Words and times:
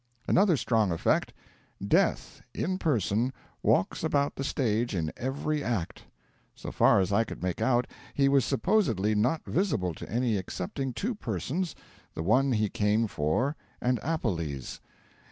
Another 0.27 0.57
strong 0.57 0.91
effect: 0.91 1.31
Death, 1.87 2.41
in 2.55 2.79
person, 2.79 3.31
walks 3.61 4.03
about 4.03 4.33
the 4.35 4.43
stage 4.43 4.95
in 4.95 5.13
every 5.15 5.63
act. 5.63 6.05
So 6.55 6.71
far 6.71 6.99
as 6.99 7.13
I 7.13 7.23
could 7.23 7.43
make 7.43 7.61
out, 7.61 7.85
he 8.15 8.27
was 8.27 8.43
supposably 8.43 9.13
not 9.13 9.45
visible 9.45 9.93
to 9.93 10.09
any 10.09 10.39
excepting 10.39 10.91
two 10.91 11.13
persons 11.13 11.75
the 12.15 12.23
one 12.23 12.51
he 12.53 12.67
came 12.67 13.05
for 13.05 13.55
and 13.79 13.99
Appelles. 14.01 14.79